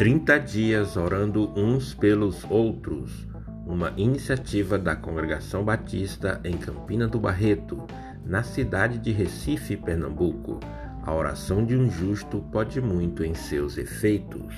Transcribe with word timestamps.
30 0.00 0.38
dias 0.38 0.96
orando 0.96 1.52
uns 1.54 1.92
pelos 1.92 2.42
outros, 2.50 3.28
uma 3.66 3.92
iniciativa 3.98 4.78
da 4.78 4.96
Congregação 4.96 5.62
Batista 5.62 6.40
em 6.42 6.56
Campina 6.56 7.06
do 7.06 7.20
Barreto, 7.20 7.86
na 8.24 8.42
cidade 8.42 8.96
de 8.96 9.12
Recife, 9.12 9.76
Pernambuco. 9.76 10.58
A 11.02 11.14
oração 11.14 11.66
de 11.66 11.76
um 11.76 11.90
justo 11.90 12.40
pode 12.50 12.80
muito 12.80 13.22
em 13.22 13.34
seus 13.34 13.76
efeitos. 13.76 14.54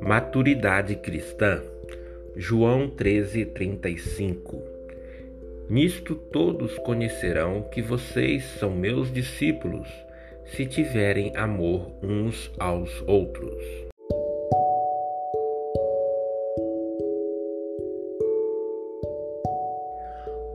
Maturidade 0.00 0.96
cristã. 0.96 1.62
João 2.34 2.90
13:35. 2.90 4.60
Nisto 5.70 6.16
todos 6.16 6.76
conhecerão 6.80 7.62
que 7.70 7.80
vocês 7.80 8.42
são 8.58 8.72
meus 8.72 9.12
discípulos 9.12 9.86
se 10.46 10.64
tiverem 10.64 11.36
amor 11.36 11.90
uns 12.02 12.52
aos 12.58 13.02
outros. 13.06 13.62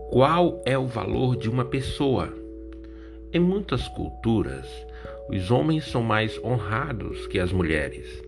Qual 0.10 0.62
é 0.66 0.78
o 0.78 0.88
valor 0.88 1.36
de 1.36 1.50
uma 1.50 1.66
pessoa? 1.66 2.34
Em 3.34 3.40
muitas 3.40 3.88
culturas, 3.90 4.68
os 5.30 5.52
homens 5.52 5.86
são 5.86 6.02
mais 6.02 6.42
honrados 6.44 7.28
que 7.28 7.40
as 7.40 7.52
mulheres, 7.52 8.22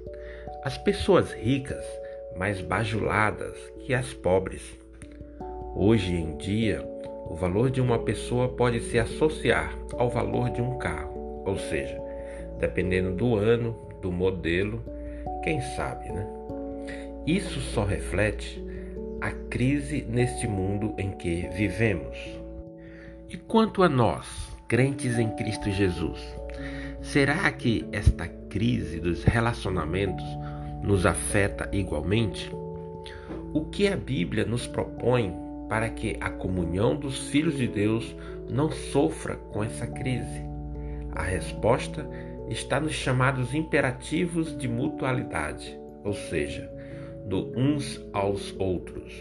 as 0.64 0.77
pessoas 0.77 1.31
ricas 1.31 1.86
mais 2.38 2.61
bajuladas 2.61 3.58
que 3.86 3.94
as 3.94 4.14
pobres. 4.14 4.61
Hoje 5.75 6.14
em 6.14 6.38
dia, 6.38 6.81
o 7.25 7.36
valor 7.36 7.70
de 7.70 7.81
uma 7.81 8.00
pessoa 8.00 8.50
pode 8.50 8.80
se 8.81 9.00
associar 9.00 9.77
ao 9.98 10.09
valor 10.09 10.50
de 10.50 10.61
um 10.61 10.77
carro. 10.77 11.12
Ou 11.45 11.58
seja, 11.58 11.99
dependendo 12.59 13.13
do 13.16 13.36
ano, 13.36 13.75
do 14.02 14.11
modelo, 14.11 14.83
quem 15.44 15.61
sabe, 15.61 16.09
né? 16.09 16.27
Isso 17.25 17.59
só 17.59 17.83
reflete 17.86 18.63
a 19.22 19.31
crise 19.31 20.05
neste 20.09 20.47
mundo 20.47 20.94
em 20.97 21.11
que 21.11 21.47
vivemos. 21.53 22.17
E 23.30 23.38
quanto 23.38 23.81
a 23.81 23.89
nós, 23.89 24.27
crentes 24.67 25.17
em 25.17 25.30
Cristo 25.30 25.71
Jesus, 25.71 26.19
será 27.02 27.49
que 27.52 27.86
esta 27.91 28.27
crise 28.27 28.99
dos 28.99 29.23
relacionamentos 29.23 30.25
nos 30.83 31.05
afeta 31.05 31.69
igualmente? 31.71 32.52
O 33.53 33.66
que 33.66 33.88
a 33.88 33.95
Bíblia 33.95 34.45
nos 34.45 34.67
propõe 34.67 35.33
para 35.69 35.89
que 35.89 36.17
a 36.19 36.30
comunhão 36.30 36.95
dos 36.95 37.30
filhos 37.30 37.58
de 37.58 37.67
Deus 37.67 38.16
não 38.49 38.69
sofra 38.69 39.36
com 39.36 39.64
essa 39.64 39.88
crise? 39.88 40.53
A 41.16 41.22
resposta 41.22 42.08
está 42.50 42.80
nos 42.80 42.94
chamados 42.94 43.53
imperativos 43.53 44.58
de 44.58 44.67
mutualidade, 44.67 45.80
ou 46.03 46.14
seja, 46.14 46.70
do 47.25 47.52
uns 47.58 48.03
aos 48.11 48.55
outros. 48.58 49.14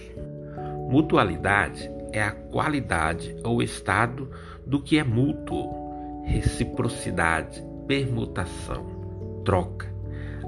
Mutualidade 0.88 1.90
é 2.12 2.22
a 2.22 2.32
qualidade 2.32 3.36
ou 3.44 3.62
estado 3.62 4.30
do 4.66 4.82
que 4.82 4.98
é 4.98 5.04
mútuo, 5.04 6.22
reciprocidade, 6.24 7.62
permutação, 7.86 9.42
troca. 9.44 9.92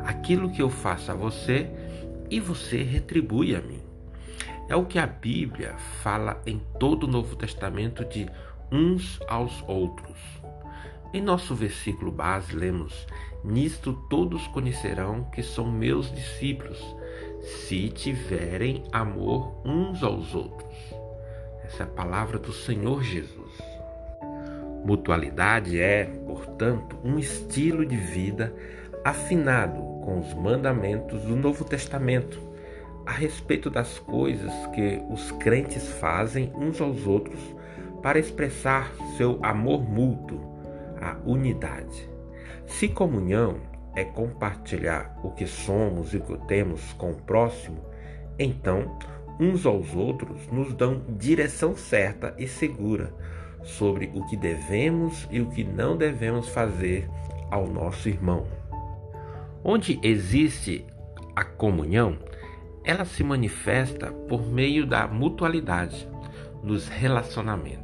Aquilo 0.00 0.50
que 0.50 0.62
eu 0.62 0.70
faço 0.70 1.10
a 1.10 1.14
você 1.14 1.70
e 2.30 2.40
você 2.40 2.82
retribui 2.82 3.54
a 3.54 3.60
mim. 3.60 3.82
É 4.68 4.74
o 4.74 4.86
que 4.86 4.98
a 4.98 5.06
Bíblia 5.06 5.74
fala 6.02 6.40
em 6.46 6.58
todo 6.78 7.04
o 7.04 7.10
Novo 7.10 7.36
Testamento 7.36 8.04
de 8.04 8.26
uns 8.72 9.20
aos 9.28 9.62
outros. 9.66 10.43
Em 11.14 11.20
nosso 11.20 11.54
versículo 11.54 12.10
base, 12.10 12.56
lemos: 12.56 13.06
Nisto 13.44 13.92
todos 14.10 14.48
conhecerão 14.48 15.22
que 15.30 15.44
são 15.44 15.70
meus 15.70 16.12
discípulos, 16.12 16.84
se 17.40 17.88
tiverem 17.88 18.82
amor 18.90 19.54
uns 19.64 20.02
aos 20.02 20.34
outros. 20.34 20.74
Essa 21.62 21.84
é 21.84 21.86
a 21.86 21.88
palavra 21.88 22.36
do 22.36 22.52
Senhor 22.52 23.04
Jesus. 23.04 23.62
Mutualidade 24.84 25.80
é, 25.80 26.06
portanto, 26.26 26.98
um 27.04 27.16
estilo 27.16 27.86
de 27.86 27.96
vida 27.96 28.52
afinado 29.04 29.80
com 30.04 30.18
os 30.18 30.34
mandamentos 30.34 31.22
do 31.22 31.36
Novo 31.36 31.64
Testamento 31.64 32.40
a 33.06 33.12
respeito 33.12 33.70
das 33.70 34.00
coisas 34.00 34.52
que 34.74 35.00
os 35.08 35.30
crentes 35.30 35.88
fazem 35.92 36.50
uns 36.56 36.80
aos 36.80 37.06
outros 37.06 37.38
para 38.02 38.18
expressar 38.18 38.92
seu 39.16 39.38
amor 39.44 39.88
mútuo 39.88 40.53
a 41.04 41.16
unidade. 41.24 42.08
Se 42.66 42.88
comunhão 42.88 43.60
é 43.94 44.04
compartilhar 44.04 45.16
o 45.22 45.30
que 45.30 45.46
somos 45.46 46.14
e 46.14 46.16
o 46.16 46.20
que 46.20 46.36
temos 46.46 46.92
com 46.94 47.10
o 47.10 47.22
próximo, 47.22 47.84
então 48.38 48.98
uns 49.38 49.66
aos 49.66 49.94
outros 49.94 50.46
nos 50.50 50.72
dão 50.72 51.02
direção 51.08 51.76
certa 51.76 52.34
e 52.38 52.46
segura 52.46 53.12
sobre 53.62 54.10
o 54.14 54.26
que 54.26 54.36
devemos 54.36 55.28
e 55.30 55.40
o 55.40 55.46
que 55.46 55.64
não 55.64 55.96
devemos 55.96 56.48
fazer 56.48 57.08
ao 57.50 57.66
nosso 57.66 58.08
irmão. 58.08 58.46
Onde 59.62 59.98
existe 60.02 60.86
a 61.34 61.44
comunhão, 61.44 62.18
ela 62.84 63.04
se 63.04 63.24
manifesta 63.24 64.12
por 64.28 64.46
meio 64.46 64.86
da 64.86 65.06
mutualidade 65.06 66.08
nos 66.62 66.88
relacionamentos. 66.88 67.83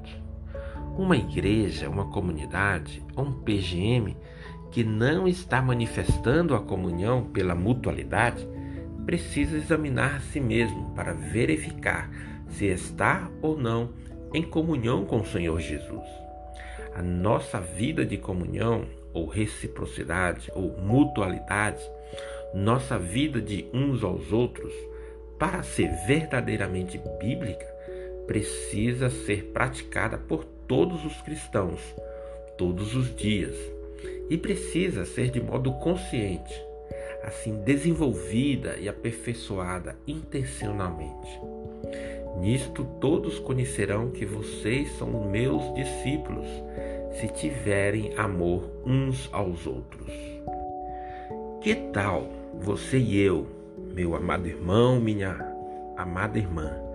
Uma 0.96 1.16
igreja, 1.16 1.88
uma 1.88 2.06
comunidade 2.06 3.02
ou 3.16 3.24
um 3.24 3.32
PGM 3.32 4.16
que 4.70 4.84
não 4.84 5.26
está 5.26 5.60
manifestando 5.60 6.54
a 6.54 6.60
comunhão 6.60 7.24
pela 7.24 7.54
mutualidade 7.54 8.46
precisa 9.04 9.56
examinar 9.56 10.16
a 10.16 10.20
si 10.20 10.40
mesmo 10.40 10.90
para 10.94 11.12
verificar 11.12 12.10
se 12.48 12.66
está 12.66 13.30
ou 13.42 13.58
não 13.58 13.90
em 14.32 14.42
comunhão 14.42 15.04
com 15.04 15.20
o 15.20 15.26
Senhor 15.26 15.58
Jesus. 15.60 16.06
A 16.94 17.02
nossa 17.02 17.60
vida 17.60 18.04
de 18.04 18.16
comunhão 18.16 18.84
ou 19.12 19.26
reciprocidade 19.26 20.50
ou 20.54 20.76
mutualidade, 20.78 21.82
nossa 22.54 22.98
vida 22.98 23.40
de 23.40 23.66
uns 23.72 24.04
aos 24.04 24.32
outros, 24.32 24.72
para 25.38 25.62
ser 25.62 25.90
verdadeiramente 26.06 27.00
bíblica, 27.18 27.66
precisa 28.26 29.08
ser 29.10 29.46
praticada 29.46 30.18
por 30.18 30.44
todos 30.70 31.04
os 31.04 31.20
cristãos, 31.22 31.81
todos 32.56 32.94
os 32.94 33.12
dias, 33.16 33.56
e 34.31 34.38
precisa 34.38 35.04
ser 35.04 35.28
de 35.28 35.42
modo 35.42 35.72
consciente, 35.72 36.54
assim 37.25 37.56
desenvolvida 37.56 38.76
e 38.78 38.88
aperfeiçoada 38.88 39.97
intencionalmente. 40.06 41.41
Nisto 42.38 42.84
todos 43.00 43.41
conhecerão 43.41 44.12
que 44.12 44.25
vocês 44.25 44.97
são 44.97 45.28
meus 45.28 45.75
discípulos, 45.75 46.47
se 47.19 47.26
tiverem 47.26 48.16
amor 48.16 48.70
uns 48.86 49.28
aos 49.32 49.66
outros. 49.66 50.12
Que 51.60 51.75
tal 51.92 52.28
você 52.54 52.97
e 52.97 53.20
eu, 53.20 53.44
meu 53.92 54.14
amado 54.14 54.47
irmão, 54.47 55.00
minha 55.00 55.36
amada 55.97 56.38
irmã, 56.38 56.89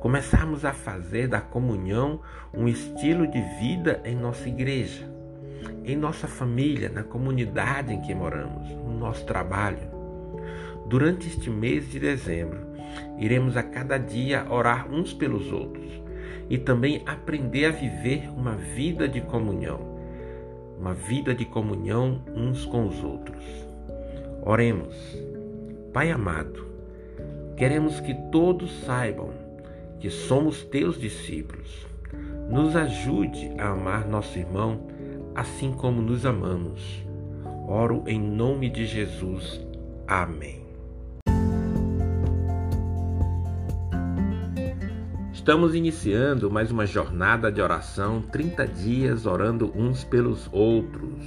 começarmos 0.00 0.64
a 0.64 0.72
fazer 0.72 1.28
da 1.28 1.42
comunhão 1.42 2.20
um 2.54 2.66
estilo 2.66 3.26
de 3.26 3.40
vida 3.60 4.00
em 4.02 4.16
nossa 4.16 4.48
igreja, 4.48 5.06
em 5.84 5.94
nossa 5.94 6.26
família, 6.26 6.88
na 6.88 7.02
comunidade 7.02 7.92
em 7.92 8.00
que 8.00 8.14
moramos, 8.14 8.70
no 8.70 8.98
nosso 8.98 9.26
trabalho. 9.26 10.00
Durante 10.86 11.28
este 11.28 11.50
mês 11.50 11.90
de 11.90 12.00
dezembro, 12.00 12.58
iremos 13.18 13.58
a 13.58 13.62
cada 13.62 13.98
dia 13.98 14.46
orar 14.50 14.90
uns 14.90 15.12
pelos 15.12 15.52
outros 15.52 16.02
e 16.48 16.56
também 16.56 17.02
aprender 17.04 17.66
a 17.66 17.70
viver 17.70 18.26
uma 18.30 18.56
vida 18.56 19.06
de 19.06 19.20
comunhão, 19.20 19.80
uma 20.78 20.94
vida 20.94 21.34
de 21.34 21.44
comunhão 21.44 22.22
uns 22.34 22.64
com 22.64 22.88
os 22.88 23.04
outros. 23.04 23.44
Oremos. 24.42 24.96
Pai 25.92 26.10
amado, 26.10 26.66
queremos 27.56 28.00
que 28.00 28.14
todos 28.32 28.72
saibam 28.84 29.49
que 30.00 30.10
somos 30.10 30.64
teus 30.64 30.98
discípulos. 30.98 31.86
Nos 32.48 32.74
ajude 32.74 33.52
a 33.58 33.68
amar 33.68 34.08
nosso 34.08 34.38
irmão 34.38 34.88
assim 35.34 35.72
como 35.72 36.02
nos 36.02 36.26
amamos. 36.26 37.06
Oro 37.68 38.02
em 38.06 38.20
nome 38.20 38.68
de 38.68 38.84
Jesus. 38.84 39.60
Amém. 40.06 40.66
Estamos 45.32 45.74
iniciando 45.74 46.50
mais 46.50 46.70
uma 46.70 46.84
jornada 46.84 47.50
de 47.50 47.62
oração, 47.62 48.20
30 48.20 48.66
dias 48.66 49.24
orando 49.26 49.72
uns 49.74 50.04
pelos 50.04 50.48
outros, 50.52 51.24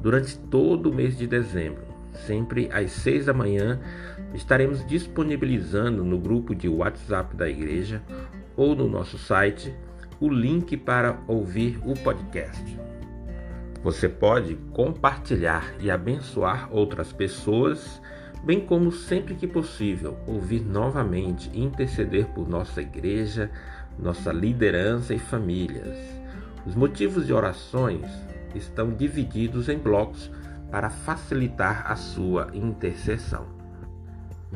durante 0.00 0.38
todo 0.38 0.90
o 0.90 0.94
mês 0.94 1.18
de 1.18 1.26
dezembro. 1.26 1.82
Sempre 2.26 2.70
às 2.72 2.92
seis 2.92 3.26
da 3.26 3.34
manhã, 3.34 3.80
estaremos 4.34 4.84
disponibilizando 4.86 6.04
no 6.04 6.18
grupo 6.18 6.54
de 6.54 6.68
WhatsApp 6.68 7.36
da 7.36 7.48
igreja 7.48 8.02
ou 8.56 8.74
no 8.74 8.88
nosso 8.88 9.16
site 9.16 9.72
o 10.20 10.28
link 10.28 10.76
para 10.76 11.18
ouvir 11.26 11.78
o 11.84 11.94
podcast. 11.94 12.78
Você 13.82 14.08
pode 14.08 14.54
compartilhar 14.72 15.74
e 15.78 15.90
abençoar 15.90 16.68
outras 16.72 17.12
pessoas, 17.12 18.00
bem 18.42 18.60
como 18.60 18.90
sempre 18.90 19.34
que 19.34 19.46
possível 19.46 20.16
ouvir 20.26 20.64
novamente 20.64 21.50
e 21.52 21.62
interceder 21.62 22.26
por 22.28 22.48
nossa 22.48 22.80
igreja, 22.80 23.50
nossa 23.98 24.32
liderança 24.32 25.14
e 25.14 25.18
famílias. 25.18 25.98
Os 26.66 26.74
motivos 26.74 27.26
de 27.26 27.32
orações 27.32 28.06
estão 28.54 28.90
divididos 28.90 29.68
em 29.68 29.78
blocos 29.78 30.30
para 30.70 30.88
facilitar 30.88 31.84
a 31.90 31.94
sua 31.94 32.48
intercessão. 32.54 33.63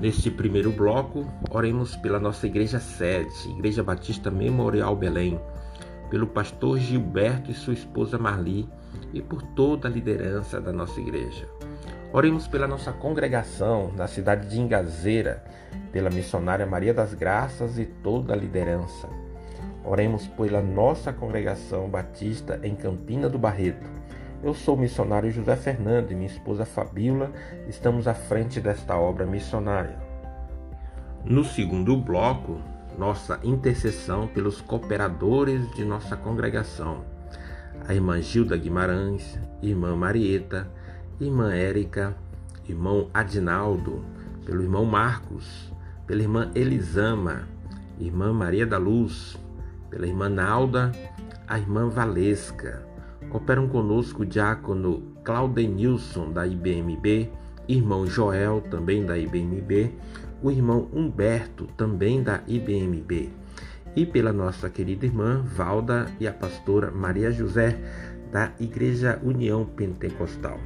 Neste 0.00 0.30
primeiro 0.30 0.70
bloco, 0.70 1.26
oremos 1.50 1.96
pela 1.96 2.20
nossa 2.20 2.46
igreja 2.46 2.78
sede, 2.78 3.50
Igreja 3.50 3.82
Batista 3.82 4.30
Memorial 4.30 4.94
Belém, 4.94 5.40
pelo 6.08 6.28
pastor 6.28 6.78
Gilberto 6.78 7.50
e 7.50 7.54
sua 7.54 7.72
esposa 7.72 8.16
Marli 8.16 8.68
e 9.12 9.20
por 9.20 9.42
toda 9.42 9.88
a 9.88 9.90
liderança 9.90 10.60
da 10.60 10.72
nossa 10.72 11.00
igreja. 11.00 11.48
Oremos 12.12 12.46
pela 12.46 12.68
nossa 12.68 12.92
congregação 12.92 13.92
na 13.96 14.06
cidade 14.06 14.48
de 14.48 14.60
Ingazeira, 14.60 15.42
pela 15.90 16.10
missionária 16.10 16.64
Maria 16.64 16.94
das 16.94 17.12
Graças 17.12 17.76
e 17.76 17.84
toda 17.84 18.32
a 18.32 18.36
liderança. 18.36 19.08
Oremos 19.84 20.28
pela 20.28 20.62
nossa 20.62 21.12
congregação 21.12 21.88
batista 21.88 22.60
em 22.62 22.76
Campina 22.76 23.28
do 23.28 23.38
Barreto. 23.38 23.97
Eu 24.40 24.54
sou 24.54 24.76
o 24.76 24.78
missionário 24.78 25.32
José 25.32 25.56
Fernando 25.56 26.12
e 26.12 26.14
minha 26.14 26.30
esposa 26.30 26.64
Fabíola 26.64 27.32
estamos 27.68 28.06
à 28.06 28.14
frente 28.14 28.60
desta 28.60 28.96
obra 28.96 29.26
missionária. 29.26 29.96
No 31.24 31.44
segundo 31.44 31.96
bloco, 31.96 32.60
nossa 32.96 33.40
intercessão 33.42 34.28
pelos 34.28 34.60
cooperadores 34.60 35.68
de 35.74 35.84
nossa 35.84 36.16
congregação, 36.16 37.04
a 37.88 37.92
irmã 37.92 38.22
Gilda 38.22 38.56
Guimarães, 38.56 39.36
irmã 39.60 39.96
Marieta, 39.96 40.70
irmã 41.20 41.52
Érica, 41.52 42.16
irmão 42.68 43.10
Adinaldo, 43.12 44.04
pelo 44.46 44.62
irmão 44.62 44.84
Marcos, 44.84 45.72
pela 46.06 46.22
irmã 46.22 46.48
Elisama, 46.54 47.48
irmã 47.98 48.32
Maria 48.32 48.66
da 48.66 48.78
Luz, 48.78 49.36
pela 49.90 50.06
irmã 50.06 50.28
Nalda, 50.28 50.92
a 51.46 51.58
irmã 51.58 51.88
Valesca, 51.88 52.87
Cooperam 53.30 53.68
conosco 53.68 54.22
o 54.22 54.26
diácono 54.26 55.02
Claudenilson, 55.22 56.32
da 56.32 56.46
IBMB, 56.46 57.30
irmão 57.68 58.06
Joel, 58.06 58.62
também 58.70 59.04
da 59.04 59.18
IBMB, 59.18 59.92
o 60.42 60.50
irmão 60.50 60.88
Humberto, 60.92 61.66
também 61.76 62.22
da 62.22 62.40
IBMB, 62.46 63.30
e 63.94 64.06
pela 64.06 64.32
nossa 64.32 64.70
querida 64.70 65.04
irmã 65.04 65.42
Valda 65.42 66.06
e 66.18 66.26
a 66.26 66.32
pastora 66.32 66.90
Maria 66.90 67.30
José, 67.30 67.78
da 68.32 68.52
Igreja 68.58 69.20
União 69.22 69.64
Pentecostal. 69.64 70.58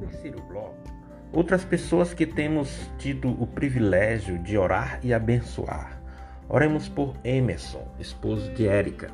Terceiro 0.00 0.42
bloco. 0.42 0.74
Outras 1.32 1.64
pessoas 1.64 2.12
que 2.12 2.26
temos 2.26 2.90
tido 2.98 3.30
o 3.30 3.46
privilégio 3.46 4.38
de 4.42 4.58
orar 4.58 5.00
e 5.02 5.14
abençoar. 5.14 5.98
Oremos 6.46 6.88
por 6.88 7.14
Emerson, 7.24 7.86
esposo 7.98 8.52
de 8.52 8.66
Érica, 8.66 9.10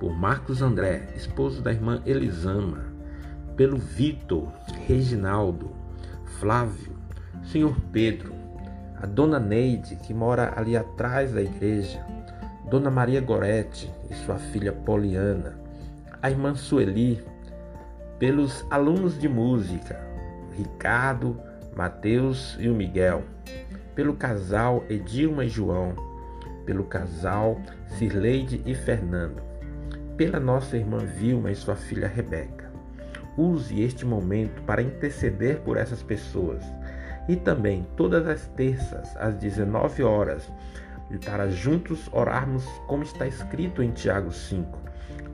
por 0.00 0.16
Marcos 0.16 0.62
André, 0.62 1.08
esposo 1.14 1.60
da 1.60 1.70
irmã 1.70 2.02
Elisama, 2.06 2.86
pelo 3.54 3.76
Vitor, 3.76 4.48
Reginaldo, 4.86 5.70
Flávio, 6.38 6.96
Senhor 7.44 7.76
Pedro, 7.92 8.32
a 8.96 9.04
dona 9.04 9.38
Neide, 9.38 9.96
que 9.96 10.14
mora 10.14 10.54
ali 10.56 10.74
atrás 10.74 11.34
da 11.34 11.42
igreja, 11.42 12.02
Dona 12.70 12.90
Maria 12.90 13.20
Gorete 13.20 13.92
e 14.10 14.14
sua 14.14 14.36
filha 14.36 14.72
Poliana, 14.72 15.58
a 16.22 16.30
irmã 16.30 16.54
Sueli, 16.54 17.22
pelos 18.18 18.64
alunos 18.70 19.20
de 19.20 19.28
música, 19.28 20.00
Ricardo, 20.56 21.38
Mateus 21.76 22.56
e 22.58 22.70
o 22.70 22.74
Miguel, 22.74 23.22
pelo 23.94 24.14
casal 24.14 24.82
Edilma 24.88 25.44
e 25.44 25.48
João, 25.48 25.94
pelo 26.64 26.84
casal 26.84 27.60
Cirleide 27.98 28.62
e 28.64 28.74
Fernando, 28.74 29.49
pela 30.20 30.38
nossa 30.38 30.76
irmã 30.76 30.98
Vilma 30.98 31.50
e 31.50 31.54
sua 31.54 31.74
filha 31.74 32.06
Rebeca. 32.06 32.70
Use 33.38 33.80
este 33.80 34.04
momento 34.04 34.62
para 34.64 34.82
interceder 34.82 35.60
por 35.60 35.78
essas 35.78 36.02
pessoas 36.02 36.62
e 37.26 37.36
também 37.36 37.86
todas 37.96 38.26
as 38.28 38.46
terças 38.48 39.16
às 39.16 39.34
19 39.36 40.02
horas 40.02 40.46
para 41.24 41.48
juntos 41.48 42.06
orarmos 42.12 42.66
como 42.86 43.02
está 43.02 43.26
escrito 43.26 43.82
em 43.82 43.92
Tiago 43.92 44.30
5. 44.30 44.78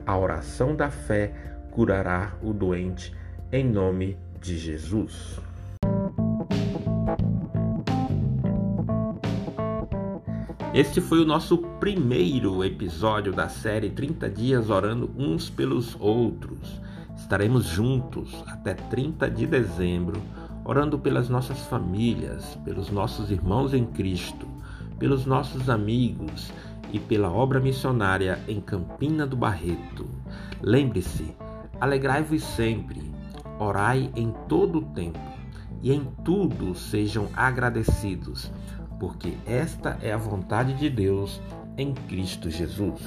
A 0.05 0.17
oração 0.17 0.73
da 0.73 0.89
fé 0.89 1.33
curará 1.69 2.31
o 2.41 2.53
doente 2.53 3.13
em 3.51 3.69
nome 3.69 4.17
de 4.39 4.57
Jesus. 4.57 5.37
Este 10.77 11.01
foi 11.01 11.19
o 11.19 11.25
nosso 11.25 11.57
primeiro 11.79 12.63
episódio 12.63 13.33
da 13.33 13.49
série 13.49 13.89
30 13.89 14.29
Dias 14.29 14.69
Orando 14.69 15.09
Uns 15.17 15.49
pelos 15.49 15.97
Outros. 15.99 16.79
Estaremos 17.17 17.65
juntos 17.65 18.43
até 18.45 18.75
30 18.75 19.27
de 19.27 19.47
dezembro, 19.47 20.21
orando 20.63 20.99
pelas 20.99 21.29
nossas 21.29 21.61
famílias, 21.61 22.59
pelos 22.63 22.91
nossos 22.91 23.31
irmãos 23.31 23.73
em 23.73 23.87
Cristo, 23.87 24.47
pelos 24.99 25.25
nossos 25.25 25.67
amigos 25.67 26.53
e 26.93 26.99
pela 26.99 27.31
obra 27.31 27.59
missionária 27.59 28.39
em 28.47 28.61
Campina 28.61 29.25
do 29.25 29.35
Barreto. 29.35 30.05
Lembre-se, 30.61 31.35
alegrai-vos 31.81 32.43
sempre, 32.43 33.01
orai 33.57 34.11
em 34.15 34.31
todo 34.47 34.77
o 34.77 34.85
tempo 34.93 35.17
e 35.81 35.91
em 35.91 36.05
tudo 36.23 36.75
sejam 36.75 37.29
agradecidos 37.35 38.51
porque 38.99 39.37
esta 39.45 39.97
é 40.01 40.11
a 40.11 40.17
vontade 40.17 40.73
de 40.73 40.89
Deus 40.89 41.41
em 41.77 41.93
Cristo 41.93 42.49
Jesus. 42.49 43.01